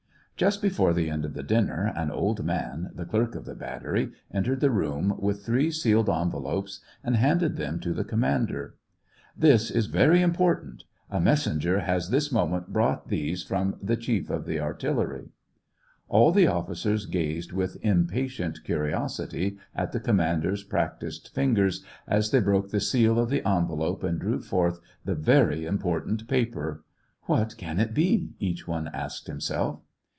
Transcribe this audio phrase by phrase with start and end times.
[0.37, 4.11] Just before the end of the dinner, an old man, the clerk of the battery,
[4.33, 8.73] entered the room, with three sealed envelopes, and handed them to the commander.
[9.37, 14.45] This is very important; a messenger has this moment brought these from the chief of
[14.47, 15.29] the artillery."
[16.09, 16.09] SEVASTOPOL IN AUGUST.
[16.09, 22.39] 219 All the officers gazed, with impatient curiosity, at the commander's practised fingers as they
[22.39, 26.83] broke the seal of the envelope and drew forth the very important paper.
[27.25, 29.81] What can it be?" each one asked himself.